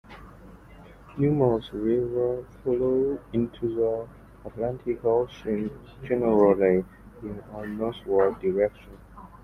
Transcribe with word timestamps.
Numerous 1.15 1.71
rivers 1.73 2.43
flow 2.63 3.19
into 3.33 3.75
the 3.75 4.07
Atlantic 4.49 5.05
Ocean, 5.05 5.69
generally 6.03 6.83
in 7.21 7.43
a 7.53 7.67
northward 7.67 8.39
direction. 8.39 8.97